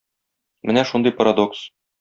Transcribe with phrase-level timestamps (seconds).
[0.69, 1.65] Менә шундый парадокс.